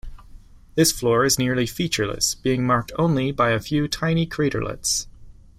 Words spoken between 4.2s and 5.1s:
craterlets.